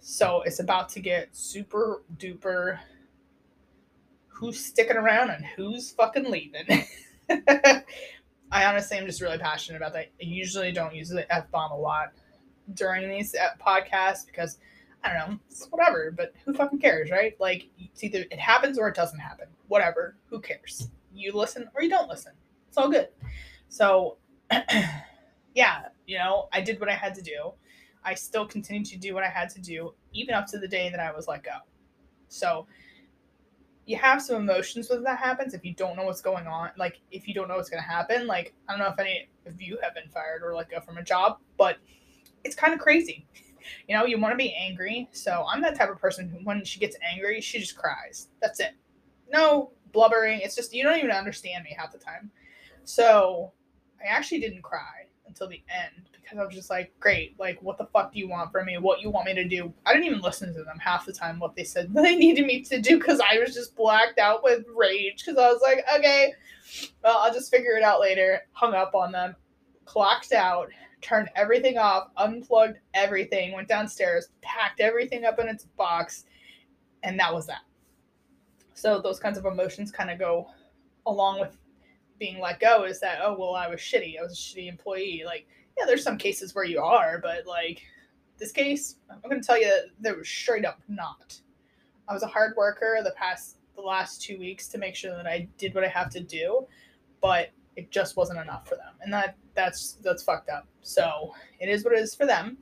So 0.00 0.42
it's 0.42 0.60
about 0.60 0.88
to 0.90 1.00
get 1.00 1.34
super 1.34 2.02
duper 2.16 2.78
who's 4.28 4.62
sticking 4.62 4.96
around 4.96 5.30
and 5.30 5.44
who's 5.44 5.90
fucking 5.92 6.30
leaving. 6.30 6.84
I 8.50 8.64
honestly 8.64 8.96
am 8.96 9.06
just 9.06 9.20
really 9.20 9.38
passionate 9.38 9.78
about 9.78 9.92
that. 9.94 10.06
I 10.20 10.24
usually 10.24 10.72
don't 10.72 10.94
use 10.94 11.08
the 11.08 11.30
F 11.32 11.50
bomb 11.50 11.72
a 11.72 11.76
lot 11.76 12.12
during 12.74 13.08
these 13.08 13.34
uh, 13.34 13.50
podcasts 13.64 14.26
because 14.26 14.58
I 15.04 15.12
don't 15.12 15.30
know, 15.30 15.38
it's 15.48 15.66
whatever, 15.66 16.12
but 16.16 16.32
who 16.44 16.54
fucking 16.54 16.80
cares, 16.80 17.10
right? 17.10 17.34
Like, 17.38 17.68
it's 17.78 18.02
either 18.02 18.24
it 18.30 18.38
happens 18.38 18.78
or 18.78 18.88
it 18.88 18.94
doesn't 18.94 19.18
happen. 19.18 19.46
Whatever, 19.68 20.16
who 20.26 20.40
cares? 20.40 20.88
You 21.12 21.32
listen 21.32 21.68
or 21.74 21.82
you 21.82 21.90
don't 21.90 22.08
listen. 22.08 22.32
It's 22.68 22.76
all 22.76 22.90
good. 22.90 23.08
So, 23.68 24.16
yeah, 25.54 25.88
you 26.06 26.18
know, 26.18 26.48
I 26.52 26.60
did 26.60 26.80
what 26.80 26.88
I 26.88 26.94
had 26.94 27.14
to 27.14 27.22
do. 27.22 27.52
I 28.04 28.14
still 28.14 28.46
continue 28.46 28.84
to 28.84 28.96
do 28.96 29.14
what 29.14 29.24
I 29.24 29.28
had 29.28 29.48
to 29.50 29.60
do, 29.60 29.94
even 30.12 30.34
up 30.34 30.46
to 30.48 30.58
the 30.58 30.68
day 30.68 30.90
that 30.90 31.00
I 31.00 31.12
was 31.12 31.26
let 31.26 31.42
go. 31.42 31.56
So 32.28 32.66
you 33.86 33.96
have 33.96 34.20
some 34.20 34.36
emotions 34.36 34.90
when 34.90 35.04
that 35.04 35.18
happens 35.18 35.54
if 35.54 35.64
you 35.64 35.72
don't 35.72 35.96
know 35.96 36.04
what's 36.04 36.20
going 36.20 36.46
on. 36.48 36.70
Like 36.76 37.00
if 37.12 37.28
you 37.28 37.34
don't 37.34 37.48
know 37.48 37.56
what's 37.56 37.70
gonna 37.70 37.82
happen. 37.82 38.26
Like 38.26 38.52
I 38.68 38.72
don't 38.72 38.80
know 38.80 38.92
if 38.92 38.98
any 38.98 39.28
of 39.46 39.62
you 39.62 39.78
have 39.82 39.94
been 39.94 40.08
fired 40.08 40.42
or 40.42 40.54
let 40.54 40.68
go 40.68 40.80
from 40.80 40.98
a 40.98 41.02
job, 41.02 41.38
but 41.56 41.76
it's 42.44 42.56
kind 42.56 42.74
of 42.74 42.80
crazy. 42.80 43.26
You 43.88 43.96
know, 43.96 44.04
you 44.04 44.20
want 44.20 44.32
to 44.32 44.36
be 44.36 44.54
angry. 44.54 45.08
So 45.12 45.44
I'm 45.50 45.60
that 45.62 45.76
type 45.76 45.90
of 45.90 45.98
person 45.98 46.28
who, 46.28 46.38
when 46.44 46.64
she 46.64 46.78
gets 46.78 46.96
angry, 47.02 47.40
she 47.40 47.58
just 47.58 47.76
cries. 47.76 48.28
That's 48.40 48.60
it. 48.60 48.74
No 49.28 49.72
blubbering. 49.92 50.40
It's 50.40 50.54
just 50.54 50.72
you 50.72 50.84
don't 50.84 50.98
even 50.98 51.10
understand 51.10 51.64
me 51.64 51.74
half 51.76 51.90
the 51.90 51.98
time. 51.98 52.30
So 52.84 53.52
I 54.00 54.06
actually 54.06 54.38
didn't 54.40 54.62
cry 54.62 55.06
until 55.26 55.48
the 55.48 55.62
end 55.68 56.08
because 56.26 56.38
I 56.38 56.44
was 56.44 56.54
just 56.54 56.70
like, 56.70 56.92
great, 56.98 57.38
like, 57.38 57.62
what 57.62 57.78
the 57.78 57.86
fuck 57.86 58.12
do 58.12 58.18
you 58.18 58.28
want 58.28 58.50
from 58.50 58.66
me? 58.66 58.78
What 58.78 59.00
you 59.00 59.10
want 59.10 59.26
me 59.26 59.34
to 59.34 59.44
do? 59.44 59.72
I 59.84 59.92
didn't 59.92 60.06
even 60.06 60.20
listen 60.20 60.52
to 60.54 60.64
them 60.64 60.78
half 60.78 61.06
the 61.06 61.12
time 61.12 61.38
what 61.38 61.54
they 61.54 61.62
said 61.62 61.92
they 61.94 62.16
needed 62.16 62.46
me 62.46 62.62
to 62.62 62.80
do 62.80 62.98
because 62.98 63.20
I 63.20 63.38
was 63.38 63.54
just 63.54 63.76
blacked 63.76 64.18
out 64.18 64.42
with 64.42 64.64
rage 64.74 65.24
because 65.24 65.38
I 65.38 65.52
was 65.52 65.62
like, 65.62 65.84
okay, 65.94 66.34
well, 67.04 67.18
I'll 67.18 67.32
just 67.32 67.50
figure 67.50 67.76
it 67.76 67.82
out 67.82 68.00
later. 68.00 68.40
Hung 68.52 68.74
up 68.74 68.94
on 68.94 69.12
them, 69.12 69.36
clocked 69.84 70.32
out, 70.32 70.68
turned 71.00 71.28
everything 71.36 71.78
off, 71.78 72.08
unplugged 72.16 72.78
everything, 72.94 73.52
went 73.52 73.68
downstairs, 73.68 74.28
packed 74.42 74.80
everything 74.80 75.24
up 75.24 75.38
in 75.38 75.48
its 75.48 75.64
box, 75.76 76.24
and 77.04 77.18
that 77.20 77.32
was 77.32 77.46
that. 77.46 77.62
So 78.74 79.00
those 79.00 79.20
kinds 79.20 79.38
of 79.38 79.46
emotions 79.46 79.92
kind 79.92 80.10
of 80.10 80.18
go 80.18 80.48
along 81.06 81.40
with 81.40 81.56
being 82.18 82.40
let 82.40 82.60
go 82.60 82.84
is 82.84 83.00
that 83.00 83.18
oh 83.22 83.36
well 83.38 83.54
I 83.54 83.68
was 83.68 83.80
shitty 83.80 84.18
I 84.18 84.22
was 84.22 84.32
a 84.32 84.36
shitty 84.36 84.68
employee. 84.68 85.22
Like 85.24 85.46
yeah 85.78 85.84
there's 85.86 86.02
some 86.02 86.18
cases 86.18 86.54
where 86.54 86.64
you 86.64 86.80
are 86.80 87.18
but 87.18 87.46
like 87.46 87.82
this 88.38 88.52
case 88.52 88.96
I'm 89.10 89.28
gonna 89.28 89.42
tell 89.42 89.60
you 89.60 89.72
there 90.00 90.16
was 90.16 90.28
straight 90.28 90.64
up 90.64 90.80
not. 90.88 91.38
I 92.08 92.12
was 92.12 92.22
a 92.22 92.28
hard 92.28 92.54
worker 92.56 92.98
the 93.02 93.12
past 93.12 93.58
the 93.74 93.82
last 93.82 94.22
two 94.22 94.38
weeks 94.38 94.68
to 94.68 94.78
make 94.78 94.94
sure 94.94 95.14
that 95.14 95.26
I 95.26 95.48
did 95.58 95.74
what 95.74 95.84
I 95.84 95.88
have 95.88 96.10
to 96.10 96.20
do 96.20 96.66
but 97.20 97.50
it 97.76 97.90
just 97.90 98.16
wasn't 98.16 98.38
enough 98.38 98.66
for 98.66 98.76
them. 98.76 98.94
And 99.02 99.12
that 99.12 99.36
that's 99.54 99.98
that's 100.02 100.22
fucked 100.22 100.48
up. 100.48 100.66
So 100.82 101.34
it 101.60 101.68
is 101.68 101.84
what 101.84 101.92
it 101.92 101.98
is 101.98 102.14
for 102.14 102.26
them. 102.26 102.58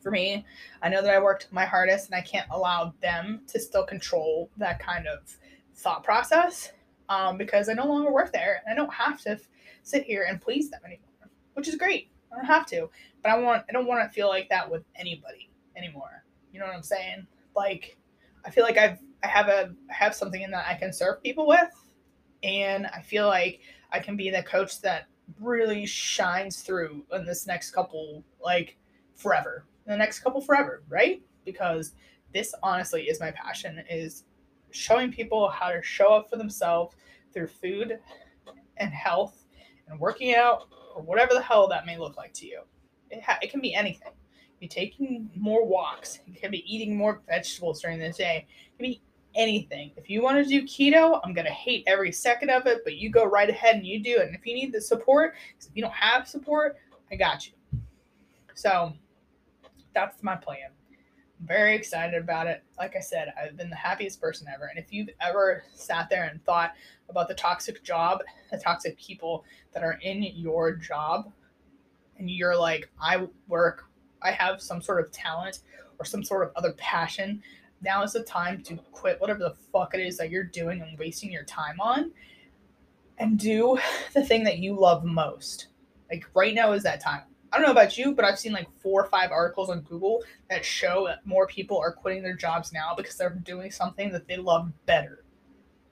For 0.00 0.10
me 0.10 0.46
I 0.80 0.88
know 0.88 1.02
that 1.02 1.12
I 1.12 1.20
worked 1.20 1.48
my 1.50 1.64
hardest 1.64 2.06
and 2.06 2.14
I 2.14 2.20
can't 2.22 2.48
allow 2.50 2.94
them 3.00 3.42
to 3.48 3.60
still 3.60 3.84
control 3.84 4.48
that 4.56 4.78
kind 4.78 5.06
of 5.06 5.36
thought 5.74 6.02
process 6.04 6.72
um, 7.08 7.38
because 7.38 7.68
I 7.68 7.74
no 7.74 7.86
longer 7.86 8.12
work 8.12 8.32
there 8.32 8.62
and 8.64 8.72
I 8.72 8.76
don't 8.76 8.92
have 8.92 9.20
to 9.22 9.30
f- 9.30 9.48
sit 9.82 10.04
here 10.04 10.26
and 10.28 10.40
please 10.40 10.70
them 10.70 10.80
anymore, 10.84 11.30
which 11.54 11.68
is 11.68 11.76
great. 11.76 12.10
I 12.32 12.36
don't 12.36 12.46
have 12.46 12.66
to, 12.66 12.90
but 13.22 13.30
I 13.30 13.38
want 13.38 13.64
I 13.68 13.72
don't 13.72 13.86
want 13.86 14.08
to 14.08 14.14
feel 14.14 14.28
like 14.28 14.48
that 14.50 14.70
with 14.70 14.84
anybody 14.96 15.50
anymore. 15.76 16.24
You 16.52 16.60
know 16.60 16.66
what 16.66 16.74
I'm 16.76 16.82
saying? 16.82 17.26
Like 17.56 17.96
I 18.44 18.50
feel 18.50 18.64
like 18.64 18.78
I've 18.78 18.98
I 19.22 19.28
have 19.28 19.48
a 19.48 19.74
I 19.90 19.94
have 19.94 20.14
something 20.14 20.42
in 20.42 20.50
that 20.52 20.66
I 20.68 20.74
can 20.74 20.92
serve 20.92 21.22
people 21.22 21.46
with, 21.46 21.70
And 22.42 22.86
I 22.88 23.02
feel 23.02 23.26
like 23.26 23.60
I 23.92 24.00
can 24.00 24.16
be 24.16 24.30
the 24.30 24.42
coach 24.42 24.80
that 24.82 25.08
really 25.40 25.86
shines 25.86 26.62
through 26.62 27.04
in 27.12 27.26
this 27.26 27.46
next 27.46 27.72
couple, 27.72 28.24
like 28.42 28.78
forever, 29.16 29.64
the 29.86 29.96
next 29.96 30.20
couple 30.20 30.40
forever, 30.40 30.82
right? 30.88 31.22
Because 31.44 31.94
this 32.34 32.54
honestly 32.62 33.04
is 33.04 33.20
my 33.20 33.30
passion 33.32 33.82
is 33.90 34.24
showing 34.70 35.12
people 35.12 35.48
how 35.48 35.70
to 35.70 35.82
show 35.82 36.14
up 36.14 36.30
for 36.30 36.36
themselves 36.36 36.94
through 37.32 37.48
food 37.48 37.98
and 38.76 38.92
health 38.92 39.44
and 39.88 39.98
working 39.98 40.34
out 40.34 40.68
or 40.94 41.02
whatever 41.02 41.34
the 41.34 41.42
hell 41.42 41.68
that 41.68 41.86
may 41.86 41.98
look 41.98 42.16
like 42.16 42.32
to 42.34 42.46
you. 42.46 42.62
It, 43.10 43.22
ha- 43.22 43.38
it 43.42 43.50
can 43.50 43.60
be 43.60 43.74
anything. 43.74 44.12
Be 44.60 44.68
taking 44.68 45.30
more 45.36 45.64
walks. 45.64 46.20
It 46.26 46.40
can 46.40 46.50
be 46.50 46.64
eating 46.72 46.96
more 46.96 47.22
vegetables 47.28 47.80
during 47.80 47.98
the 47.98 48.10
day. 48.10 48.46
It 48.48 48.76
can 48.76 48.90
be 48.90 49.00
anything. 49.34 49.92
If 49.96 50.10
you 50.10 50.22
want 50.22 50.42
to 50.42 50.48
do 50.48 50.66
keto, 50.66 51.20
I'm 51.22 51.32
gonna 51.32 51.50
hate 51.50 51.84
every 51.86 52.10
second 52.10 52.50
of 52.50 52.66
it, 52.66 52.80
but 52.84 52.96
you 52.96 53.10
go 53.10 53.24
right 53.24 53.48
ahead 53.48 53.76
and 53.76 53.86
you 53.86 54.02
do 54.02 54.16
it. 54.16 54.26
And 54.26 54.34
if 54.34 54.44
you 54.44 54.54
need 54.54 54.72
the 54.72 54.80
support, 54.80 55.34
if 55.60 55.68
you 55.74 55.82
don't 55.82 55.94
have 55.94 56.26
support, 56.26 56.76
I 57.10 57.16
got 57.16 57.46
you. 57.46 57.52
So 58.54 58.92
that's 59.94 60.22
my 60.22 60.34
plan. 60.34 60.70
Very 61.44 61.74
excited 61.74 62.20
about 62.20 62.46
it. 62.46 62.64
Like 62.78 62.96
I 62.96 63.00
said, 63.00 63.32
I've 63.40 63.56
been 63.56 63.70
the 63.70 63.76
happiest 63.76 64.20
person 64.20 64.48
ever. 64.52 64.66
And 64.66 64.78
if 64.78 64.92
you've 64.92 65.10
ever 65.20 65.62
sat 65.72 66.10
there 66.10 66.24
and 66.24 66.44
thought 66.44 66.74
about 67.08 67.28
the 67.28 67.34
toxic 67.34 67.82
job, 67.84 68.22
the 68.50 68.58
toxic 68.58 68.98
people 68.98 69.44
that 69.72 69.84
are 69.84 69.98
in 70.02 70.22
your 70.22 70.74
job, 70.74 71.32
and 72.18 72.28
you're 72.28 72.56
like, 72.56 72.90
I 73.00 73.28
work, 73.46 73.84
I 74.20 74.32
have 74.32 74.60
some 74.60 74.82
sort 74.82 75.04
of 75.04 75.12
talent 75.12 75.60
or 75.98 76.04
some 76.04 76.24
sort 76.24 76.42
of 76.42 76.52
other 76.56 76.72
passion 76.72 77.42
now 77.80 78.02
is 78.02 78.12
the 78.12 78.22
time 78.22 78.62
to 78.64 78.76
quit 78.92 79.20
whatever 79.20 79.38
the 79.38 79.54
fuck 79.72 79.94
it 79.94 80.00
is 80.00 80.16
that 80.16 80.30
you're 80.30 80.44
doing 80.44 80.80
and 80.80 80.98
wasting 80.98 81.30
your 81.30 81.44
time 81.44 81.80
on 81.80 82.10
and 83.18 83.38
do 83.38 83.78
the 84.14 84.24
thing 84.24 84.44
that 84.44 84.58
you 84.58 84.78
love 84.78 85.04
most. 85.04 85.68
Like 86.10 86.26
right 86.34 86.54
now 86.54 86.72
is 86.72 86.82
that 86.84 87.00
time. 87.00 87.22
I 87.52 87.56
don't 87.56 87.66
know 87.66 87.72
about 87.72 87.96
you, 87.96 88.14
but 88.14 88.24
I've 88.24 88.38
seen 88.38 88.52
like 88.52 88.68
four 88.80 89.04
or 89.04 89.08
five 89.08 89.30
articles 89.30 89.70
on 89.70 89.80
Google 89.80 90.22
that 90.50 90.64
show 90.64 91.06
that 91.06 91.26
more 91.26 91.46
people 91.46 91.78
are 91.78 91.92
quitting 91.92 92.22
their 92.22 92.36
jobs 92.36 92.72
now 92.72 92.94
because 92.96 93.16
they're 93.16 93.30
doing 93.30 93.70
something 93.70 94.12
that 94.12 94.28
they 94.28 94.36
love 94.36 94.70
better 94.86 95.24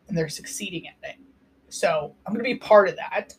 and 0.08 0.16
they're 0.16 0.28
succeeding 0.28 0.86
at 0.86 0.96
it. 1.02 1.16
So 1.68 2.14
I'm 2.26 2.32
going 2.32 2.44
to 2.44 2.50
be 2.50 2.58
part 2.58 2.88
of 2.88 2.96
that. 2.96 3.34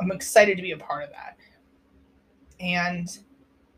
I'm 0.00 0.12
excited 0.12 0.56
to 0.56 0.62
be 0.62 0.72
a 0.72 0.78
part 0.78 1.04
of 1.04 1.10
that. 1.10 1.36
And 2.60 3.18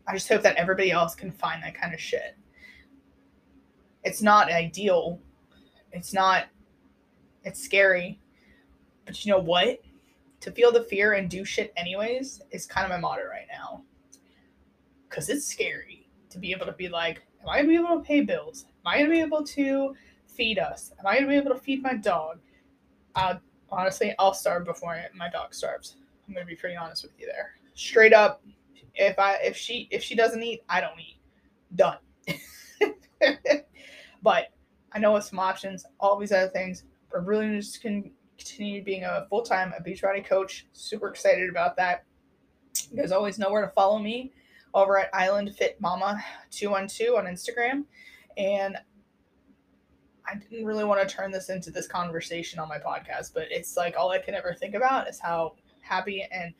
I 0.07 0.13
just 0.13 0.29
hope 0.29 0.43
that 0.43 0.55
everybody 0.55 0.91
else 0.91 1.15
can 1.15 1.31
find 1.31 1.63
that 1.63 1.75
kind 1.75 1.93
of 1.93 1.99
shit 1.99 2.37
it's 4.03 4.21
not 4.21 4.51
ideal. 4.51 5.19
It's 5.91 6.13
not, 6.13 6.45
it's 7.43 7.61
scary. 7.61 8.19
But 9.05 9.25
you 9.25 9.31
know 9.31 9.39
what? 9.39 9.81
To 10.43 10.51
feel 10.51 10.73
the 10.73 10.83
fear 10.83 11.13
and 11.13 11.29
do 11.29 11.45
shit 11.45 11.71
anyways 11.77 12.41
is 12.51 12.65
kind 12.65 12.83
of 12.85 12.89
my 12.89 12.99
motto 12.99 13.23
right 13.29 13.47
now. 13.49 13.81
Because 15.07 15.29
it's 15.29 15.45
scary 15.45 16.09
to 16.29 16.37
be 16.37 16.51
able 16.51 16.65
to 16.65 16.73
be 16.73 16.89
like, 16.89 17.21
am 17.41 17.47
I 17.47 17.61
to 17.61 17.67
be 17.67 17.75
able 17.75 17.97
to 17.97 18.03
pay 18.03 18.19
bills? 18.19 18.65
Am 18.85 18.93
I 18.93 19.03
to 19.03 19.09
be 19.09 19.21
able 19.21 19.45
to 19.45 19.95
feed 20.27 20.59
us? 20.59 20.91
Am 20.99 21.07
I 21.07 21.19
to 21.19 21.27
be 21.27 21.35
able 21.35 21.53
to 21.53 21.59
feed 21.59 21.81
my 21.81 21.93
dog? 21.93 22.39
Uh, 23.15 23.35
honestly, 23.69 24.13
I'll 24.19 24.33
starve 24.33 24.65
before 24.65 25.01
my 25.15 25.29
dog 25.29 25.53
starves. 25.53 25.95
I'm 26.27 26.35
to 26.35 26.43
be 26.43 26.55
pretty 26.55 26.75
honest 26.75 27.03
with 27.03 27.13
you 27.17 27.25
there. 27.25 27.51
Straight 27.73 28.13
up, 28.13 28.43
if 28.95 29.17
I 29.17 29.35
if 29.35 29.55
she 29.55 29.87
if 29.91 30.03
she 30.03 30.13
doesn't 30.13 30.43
eat, 30.43 30.61
I 30.67 30.81
don't 30.81 30.99
eat. 30.99 31.19
Done. 31.75 31.99
But 34.21 34.47
I 34.93 34.99
know 34.99 35.13
with 35.13 35.25
some 35.25 35.39
options, 35.39 35.85
all 35.99 36.17
these 36.17 36.31
other 36.31 36.49
things. 36.49 36.85
But 37.11 37.25
really 37.25 37.57
just 37.57 37.81
can 37.81 38.11
continue 38.43 38.83
being 38.83 39.03
a 39.03 39.25
full 39.29 39.41
time 39.41 39.73
Beachbody 39.85 40.25
coach. 40.25 40.65
Super 40.73 41.09
excited 41.09 41.49
about 41.49 41.75
that. 41.77 42.05
You 42.91 42.97
guys 42.97 43.11
always 43.11 43.39
know 43.39 43.51
where 43.51 43.61
to 43.61 43.71
follow 43.71 43.99
me 43.99 44.33
over 44.73 44.97
at 44.97 45.09
Island 45.13 45.55
Fit 45.55 45.79
Mama 45.79 46.23
212 46.51 47.15
on 47.15 47.25
Instagram. 47.25 47.85
And 48.37 48.77
I 50.25 50.35
didn't 50.35 50.65
really 50.65 50.85
want 50.85 51.07
to 51.07 51.15
turn 51.15 51.31
this 51.31 51.49
into 51.49 51.69
this 51.69 51.87
conversation 51.87 52.59
on 52.59 52.69
my 52.69 52.79
podcast, 52.79 53.33
but 53.33 53.47
it's 53.51 53.77
like 53.77 53.95
all 53.97 54.09
I 54.09 54.19
can 54.19 54.33
ever 54.33 54.53
think 54.53 54.73
about 54.73 55.07
is 55.07 55.19
how 55.19 55.55
happy 55.81 56.25
and 56.31 56.53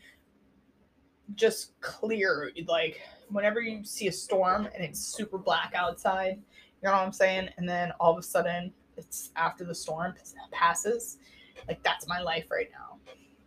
just 1.36 1.80
clear 1.80 2.52
like 2.68 3.00
whenever 3.30 3.62
you 3.62 3.84
see 3.86 4.08
a 4.08 4.12
storm 4.12 4.68
and 4.76 4.84
it's 4.84 5.00
super 5.00 5.38
black 5.38 5.74
outside 5.74 6.42
you 6.84 6.90
know 6.90 6.96
what 6.96 7.06
I'm 7.06 7.14
saying? 7.14 7.50
And 7.58 7.68
then 7.68 7.94
all 8.00 8.12
of 8.12 8.20
a 8.20 8.22
sudden, 8.22 8.74
it's 8.98 9.32
after 9.38 9.64
the 9.64 9.74
storm 9.74 10.14
passes. 10.52 11.18
Like 11.68 11.82
that's 11.84 12.08
my 12.08 12.22
life 12.22 12.50
right 12.52 12.70
now. 12.72 12.98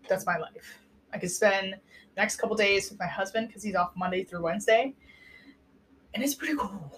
That's 0.08 0.26
my 0.26 0.36
life. 0.36 0.78
I 1.12 1.18
could 1.18 1.30
spend 1.30 1.72
the 1.72 2.20
next 2.20 2.36
couple 2.36 2.56
days 2.56 2.90
with 2.90 2.98
my 2.98 3.06
husband 3.06 3.48
because 3.48 3.62
he's 3.62 3.74
off 3.74 3.92
Monday 3.96 4.24
through 4.24 4.42
Wednesday, 4.42 4.94
and 6.14 6.22
it's 6.22 6.34
pretty 6.34 6.56
cool. 6.56 6.92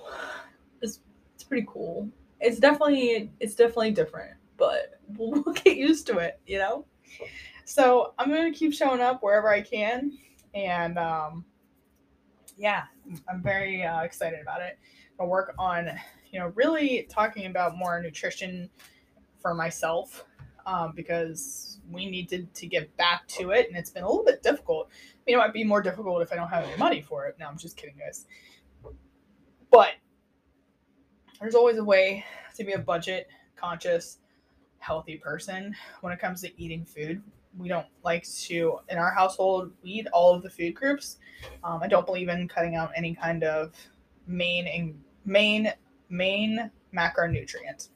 It's 0.81 1.01
it's 1.35 1.45
pretty 1.45 1.67
cool. 1.69 2.09
It's 2.41 2.59
definitely 2.59 3.31
it's 3.41 3.55
definitely 3.55 3.93
different, 3.93 4.35
but 4.57 5.01
we'll, 5.17 5.43
we'll 5.45 5.55
get 5.55 5.77
used 5.77 6.07
to 6.09 6.19
it, 6.19 6.41
you 6.47 6.59
know. 6.59 6.87
So 7.65 8.15
I'm 8.19 8.29
gonna 8.29 8.53
keep 8.53 8.73
showing 8.75 9.01
up 9.01 9.23
wherever 9.23 9.49
I 9.49 9.61
can, 9.61 10.13
and 10.55 10.99
um, 10.99 11.45
yeah, 12.57 12.85
I'm 13.29 13.43
very 13.43 13.85
uh, 13.85 14.03
excited 14.03 14.41
about 14.41 14.61
it. 14.63 14.79
I 15.21 15.25
work 15.25 15.55
on 15.59 15.91
you 16.31 16.39
know, 16.39 16.53
really 16.55 17.07
talking 17.09 17.47
about 17.47 17.77
more 17.77 18.01
nutrition 18.01 18.69
for 19.41 19.55
myself 19.55 20.25
um, 20.69 20.93
because 20.95 21.81
we 21.91 22.09
needed 22.09 22.53
to 22.55 22.67
get 22.67 22.95
back 22.99 23.27
to 23.27 23.51
it, 23.51 23.69
and 23.69 23.77
it's 23.77 23.89
been 23.89 24.03
a 24.03 24.07
little 24.07 24.25
bit 24.25 24.43
difficult. 24.43 24.91
I 24.91 25.19
mean, 25.27 25.37
it 25.37 25.39
might 25.39 25.55
be 25.55 25.65
more 25.65 25.81
difficult 25.81 26.21
if 26.21 26.31
I 26.31 26.37
don't 26.37 26.49
have 26.49 26.65
any 26.65 26.77
money 26.77 27.01
for 27.01 27.27
it. 27.27 27.37
No, 27.41 27.47
I'm 27.47 27.57
just 27.57 27.77
kidding, 27.77 27.97
guys. 27.99 28.27
But 29.71 29.93
there's 31.41 31.55
always 31.55 31.79
a 31.79 31.85
way 31.85 32.23
to 32.57 32.65
be 32.65 32.73
a 32.73 32.79
budget 32.79 33.29
conscious, 33.57 34.19
healthy 34.79 35.17
person 35.17 35.75
when 36.03 36.13
it 36.13 36.19
comes 36.19 36.43
to 36.43 36.63
eating 36.63 36.85
food. 36.85 37.23
We 37.57 37.69
don't 37.69 37.87
like 38.05 38.29
to, 38.29 38.79
in 38.91 38.99
our 38.99 39.11
household, 39.11 39.73
we 39.83 39.91
eat 39.91 40.07
all 40.13 40.35
of 40.35 40.43
the 40.43 40.51
food 40.51 40.75
groups. 40.75 41.17
Um, 41.65 41.81
I 41.83 41.89
don't 41.89 42.05
believe 42.05 42.29
in 42.29 42.47
cutting 42.47 42.77
out 42.77 42.93
any 42.95 43.15
kind 43.15 43.43
of 43.43 43.73
main 44.27 44.67
and 44.67 45.01
main 45.25 45.73
main 46.11 46.71
macronutrients 46.95 47.89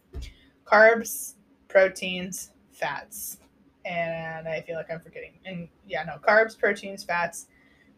carbs, 0.67 1.35
proteins, 1.69 2.52
fats. 2.83 3.39
And 3.85 4.49
I 4.49 4.61
feel 4.61 4.77
like 4.77 4.91
I'm 4.91 5.01
forgetting. 5.01 5.35
And 5.45 5.69
yeah, 5.87 6.05
no, 6.05 6.15
carbs, 6.27 6.59
proteins, 6.59 7.05
fats. 7.05 7.47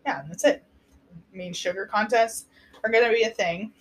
Yeah, 0.06 0.20
and 0.20 0.30
that's 0.30 0.44
it. 0.44 0.64
I 1.12 1.36
mean, 1.36 1.52
sugar 1.52 1.86
contests 1.86 2.46
are 2.82 2.90
going 2.90 3.04
to 3.04 3.12
be 3.12 3.22
a 3.22 3.30
thing. 3.30 3.72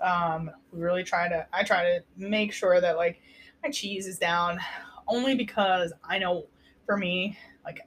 Um, 0.00 0.50
we 0.72 0.80
really 0.80 1.04
try 1.04 1.28
to, 1.28 1.46
I 1.52 1.62
try 1.62 1.82
to 1.84 2.02
make 2.16 2.52
sure 2.52 2.80
that 2.80 2.96
like 2.96 3.20
my 3.62 3.70
cheese 3.70 4.06
is 4.06 4.18
down 4.18 4.58
only 5.06 5.34
because 5.34 5.92
I 6.04 6.18
know 6.18 6.46
for 6.84 6.96
me, 6.96 7.38
like 7.64 7.80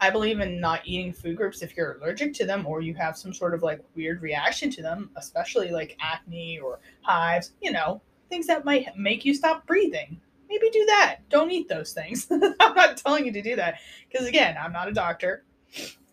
I 0.00 0.10
believe 0.10 0.40
in 0.40 0.60
not 0.60 0.80
eating 0.84 1.12
food 1.12 1.36
groups 1.36 1.62
if 1.62 1.76
you're 1.76 1.98
allergic 1.98 2.32
to 2.34 2.46
them 2.46 2.66
or 2.66 2.80
you 2.80 2.94
have 2.94 3.16
some 3.16 3.34
sort 3.34 3.54
of 3.54 3.62
like 3.62 3.82
weird 3.94 4.22
reaction 4.22 4.70
to 4.70 4.82
them, 4.82 5.10
especially 5.16 5.70
like 5.70 5.96
acne 6.00 6.58
or 6.58 6.80
hives, 7.02 7.52
you 7.60 7.72
know, 7.72 8.00
things 8.30 8.46
that 8.46 8.64
might 8.64 8.86
make 8.96 9.24
you 9.24 9.34
stop 9.34 9.66
breathing. 9.66 10.20
Maybe 10.50 10.68
do 10.70 10.84
that. 10.86 11.20
Don't 11.30 11.50
eat 11.50 11.68
those 11.68 11.92
things. 11.92 12.26
I'm 12.60 12.74
not 12.74 12.96
telling 12.96 13.24
you 13.24 13.32
to 13.32 13.40
do 13.40 13.54
that 13.56 13.78
because, 14.10 14.26
again, 14.26 14.56
I'm 14.60 14.72
not 14.72 14.88
a 14.88 14.92
doctor. 14.92 15.44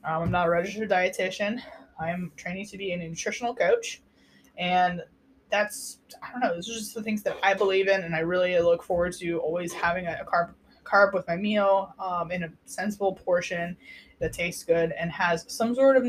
Um, 0.06 0.24
I'm 0.24 0.32
not 0.32 0.48
a 0.48 0.50
registered 0.51 0.89
dietitian. 0.89 1.60
I 2.00 2.12
am 2.12 2.32
training 2.38 2.67
to 2.67 2.77
be 2.77 2.91
a 2.91 2.98
nutritional 2.98 3.56
coach. 3.56 4.03
And 4.56 5.01
that's, 5.50 6.00
I 6.22 6.32
don't 6.32 6.41
know, 6.41 6.53
those 6.53 6.70
are 6.70 6.74
just 6.74 6.94
the 6.94 7.01
things 7.01 7.24
that 7.24 7.36
I 7.41 7.56
believe 7.56 7.88
in. 7.88 8.03
And 8.03 8.15
I 8.15 8.20
really 8.20 8.58
look 8.60 8.84
forward 8.84 9.13
to 9.13 9.39
always 9.39 9.74
having 9.74 10.06
a, 10.06 10.20
a 10.22 10.25
carb 10.25 10.53
carb 10.84 11.13
with 11.13 11.27
my 11.27 11.36
meal 11.36 11.94
um, 12.00 12.32
in 12.32 12.44
a 12.44 12.50
sensible 12.65 13.13
portion 13.13 13.75
that 14.20 14.34
tastes 14.34 14.63
good 14.63 14.94
and 14.98 15.12
has 15.12 15.46
some 15.48 15.75
sort 15.75 15.98
of 15.98 16.08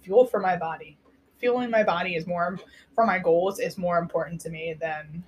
fuel 0.00 0.24
for 0.24 0.40
my 0.40 0.56
body. 0.56 0.96
Fueling 1.38 1.70
my 1.70 1.82
body 1.82 2.14
is 2.14 2.26
more 2.26 2.58
for 2.94 3.04
my 3.04 3.18
goals 3.18 3.58
is 3.58 3.76
more 3.76 3.98
important 3.98 4.40
to 4.40 4.50
me 4.50 4.74
than 4.80 5.22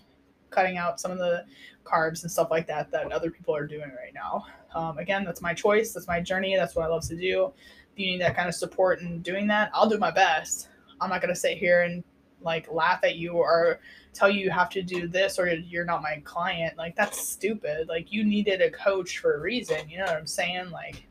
cutting 0.56 0.78
out 0.78 0.98
some 0.98 1.10
of 1.10 1.18
the 1.18 1.44
carbs 1.84 2.22
and 2.22 2.32
stuff 2.32 2.48
like 2.50 2.66
that 2.66 2.90
that 2.90 3.12
other 3.12 3.30
people 3.30 3.54
are 3.54 3.66
doing 3.66 3.90
right 3.90 4.14
now. 4.14 4.46
Um, 4.74 4.98
again, 4.98 5.24
that's 5.24 5.42
my 5.42 5.52
choice. 5.52 5.92
That's 5.92 6.08
my 6.08 6.20
journey. 6.20 6.56
That's 6.56 6.74
what 6.74 6.86
I 6.86 6.88
love 6.88 7.06
to 7.08 7.16
do. 7.16 7.52
If 7.92 7.98
you 7.98 8.06
need 8.06 8.20
that 8.22 8.34
kind 8.34 8.48
of 8.48 8.54
support 8.54 9.00
in 9.00 9.20
doing 9.20 9.46
that, 9.48 9.70
I'll 9.74 9.88
do 9.88 9.98
my 9.98 10.10
best. 10.10 10.70
I'm 11.00 11.10
not 11.10 11.20
going 11.20 11.32
to 11.32 11.38
sit 11.38 11.58
here 11.58 11.82
and 11.82 12.02
like 12.40 12.70
laugh 12.72 13.00
at 13.02 13.16
you 13.16 13.32
or 13.32 13.80
tell 14.14 14.30
you 14.30 14.40
you 14.40 14.50
have 14.50 14.70
to 14.70 14.82
do 14.82 15.06
this 15.06 15.38
or 15.38 15.46
you're 15.48 15.84
not 15.84 16.02
my 16.02 16.22
client. 16.24 16.76
Like 16.78 16.96
that's 16.96 17.28
stupid. 17.28 17.88
Like 17.88 18.12
you 18.12 18.24
needed 18.24 18.62
a 18.62 18.70
coach 18.70 19.18
for 19.18 19.36
a 19.36 19.40
reason. 19.40 19.88
You 19.90 19.98
know 19.98 20.04
what 20.04 20.16
I'm 20.16 20.26
saying? 20.26 20.70
Like 20.70 21.06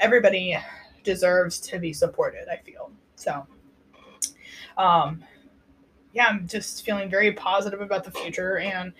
everybody 0.00 0.58
deserves 1.04 1.60
to 1.60 1.78
be 1.78 1.92
supported, 1.92 2.48
I 2.48 2.56
feel. 2.56 2.90
So 3.14 3.46
um 4.76 5.22
yeah, 6.12 6.26
I'm 6.26 6.46
just 6.46 6.84
feeling 6.84 7.10
very 7.10 7.32
positive 7.32 7.80
about 7.80 8.04
the 8.04 8.10
future 8.10 8.58
and 8.58 8.92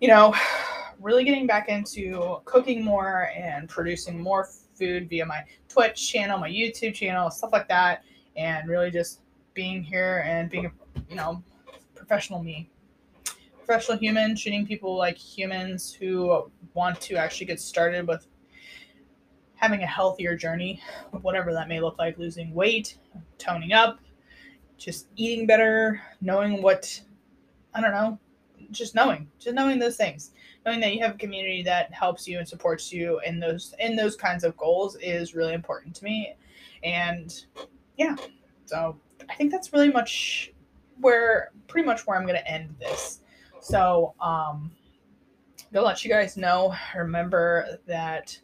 you 0.00 0.08
know, 0.08 0.34
really 1.00 1.24
getting 1.24 1.46
back 1.46 1.68
into 1.68 2.38
cooking 2.44 2.84
more 2.84 3.30
and 3.36 3.68
producing 3.68 4.20
more 4.20 4.48
food 4.74 5.08
via 5.08 5.26
my 5.26 5.44
Twitch 5.68 6.10
channel, 6.10 6.38
my 6.38 6.50
YouTube 6.50 6.94
channel, 6.94 7.30
stuff 7.30 7.52
like 7.52 7.68
that, 7.68 8.02
and 8.36 8.68
really 8.68 8.90
just 8.90 9.20
being 9.54 9.82
here 9.82 10.22
and 10.26 10.50
being 10.50 10.66
a 10.66 10.72
you 11.08 11.16
know 11.16 11.42
professional 11.94 12.42
me. 12.42 12.70
Professional 13.64 13.98
human 13.98 14.34
treating 14.34 14.66
people 14.66 14.96
like 14.96 15.16
humans 15.16 15.92
who 15.92 16.50
want 16.74 17.00
to 17.00 17.16
actually 17.16 17.46
get 17.46 17.60
started 17.60 18.06
with 18.08 18.26
having 19.54 19.82
a 19.82 19.86
healthier 19.86 20.34
journey 20.34 20.82
whatever 21.20 21.52
that 21.52 21.68
may 21.68 21.80
look 21.80 21.98
like 21.98 22.16
losing 22.18 22.52
weight 22.54 22.96
toning 23.38 23.72
up 23.72 24.00
just 24.80 25.06
eating 25.16 25.46
better 25.46 26.02
knowing 26.20 26.62
what 26.62 27.00
i 27.74 27.80
don't 27.80 27.92
know 27.92 28.18
just 28.70 28.94
knowing 28.94 29.28
just 29.38 29.54
knowing 29.54 29.78
those 29.78 29.96
things. 29.96 30.32
Knowing 30.64 30.80
that 30.80 30.94
you 30.94 31.02
have 31.02 31.14
a 31.14 31.18
community 31.18 31.62
that 31.62 31.92
helps 31.92 32.28
you 32.28 32.38
and 32.38 32.46
supports 32.46 32.92
you 32.92 33.20
in 33.26 33.40
those 33.40 33.74
in 33.78 33.96
those 33.96 34.16
kinds 34.16 34.44
of 34.44 34.56
goals 34.56 34.96
is 34.96 35.34
really 35.34 35.54
important 35.54 35.94
to 35.96 36.04
me. 36.04 36.34
And 36.82 37.44
yeah 37.96 38.16
so 38.64 38.96
i 39.28 39.34
think 39.34 39.50
that's 39.50 39.72
really 39.72 39.90
much 39.90 40.52
where 41.00 41.50
pretty 41.66 41.84
much 41.84 42.06
where 42.06 42.16
i'm 42.16 42.24
going 42.26 42.38
to 42.38 42.50
end 42.50 42.74
this. 42.78 43.20
So 43.60 44.14
um 44.20 44.70
to 45.72 45.82
let 45.82 46.04
you 46.04 46.10
guys 46.10 46.36
know 46.36 46.74
remember 46.96 47.78
that 47.86 48.38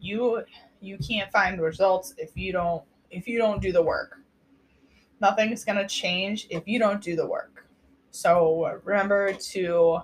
you 0.00 0.42
you 0.80 0.98
can't 0.98 1.30
find 1.30 1.60
results 1.60 2.14
if 2.16 2.36
you 2.36 2.52
don't 2.52 2.82
if 3.10 3.28
you 3.28 3.38
don't 3.38 3.60
do 3.60 3.72
the 3.72 3.82
work 3.82 4.21
nothing's 5.22 5.64
going 5.64 5.78
to 5.78 5.86
change 5.86 6.48
if 6.50 6.66
you 6.66 6.78
don't 6.78 7.00
do 7.00 7.16
the 7.16 7.26
work. 7.26 7.66
So 8.10 8.80
remember 8.84 9.32
to 9.32 10.00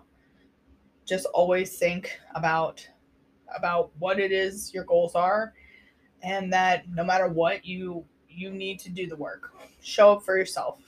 just 1.05 1.27
always 1.35 1.77
think 1.77 2.19
about 2.35 2.87
about 3.55 3.91
what 3.99 4.21
it 4.21 4.31
is 4.31 4.73
your 4.73 4.85
goals 4.85 5.15
are 5.15 5.55
and 6.23 6.53
that 6.53 6.85
no 6.91 7.03
matter 7.03 7.29
what 7.29 7.65
you 7.67 8.05
you 8.29 8.51
need 8.51 8.79
to 8.79 8.91
do 8.91 9.07
the 9.07 9.17
work. 9.17 9.53
Show 9.83 10.13
up 10.13 10.23
for 10.23 10.39
yourself. 10.39 10.79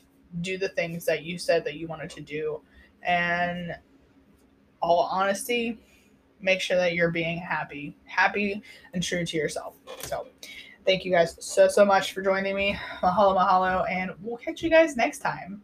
Do 0.41 0.57
the 0.57 0.69
things 0.69 1.05
that 1.07 1.25
you 1.25 1.37
said 1.39 1.65
that 1.65 1.75
you 1.75 1.89
wanted 1.89 2.11
to 2.11 2.21
do. 2.21 2.63
And 3.03 3.75
all 4.81 5.09
honesty 5.11 5.79
make 6.43 6.61
sure 6.61 6.77
that 6.77 6.95
you're 6.95 7.11
being 7.11 7.37
happy 7.37 7.95
happy 8.05 8.63
and 8.95 9.03
true 9.03 9.27
to 9.27 9.37
yourself. 9.37 9.75
So 10.03 10.29
thank 10.85 11.05
you 11.05 11.13
guys 11.13 11.37
so 11.41 11.69
so 11.69 11.85
much 11.85 12.13
for 12.13 12.23
joining 12.23 12.57
me. 12.57 12.79
Mahalo 13.03 13.37
mahalo 13.37 13.89
and 13.91 14.13
we'll 14.23 14.37
catch 14.37 14.63
you 14.63 14.71
guys 14.71 14.97
next 14.97 15.19
time 15.19 15.63